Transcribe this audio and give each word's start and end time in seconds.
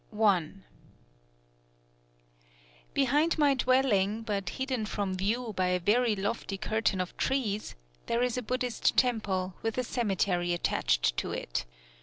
_I 0.17 0.49
Behind 2.95 3.37
my 3.37 3.53
dwelling, 3.53 4.23
but 4.23 4.49
hidden 4.49 4.87
from 4.87 5.13
view 5.13 5.53
by 5.55 5.67
a 5.67 5.79
very 5.79 6.15
lofty 6.15 6.57
curtain 6.57 6.99
of 6.99 7.15
trees, 7.17 7.75
there 8.07 8.23
is 8.23 8.35
a 8.35 8.41
Buddhist 8.41 8.97
temple, 8.97 9.53
with 9.61 9.77
a 9.77 9.83
cemetery 9.83 10.53
attached 10.53 11.15
to 11.17 11.33
it. 11.33 11.65